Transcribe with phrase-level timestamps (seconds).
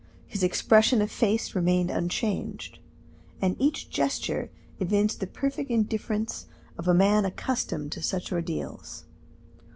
[0.25, 2.79] His expression of face remained unchanged,
[3.39, 9.05] and each gesture evinced the perfect indifference of a man accustomed to such ordeals.